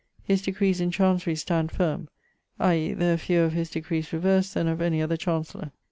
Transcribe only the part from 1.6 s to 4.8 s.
firme, i.e. there are fewer of his decrees reverst then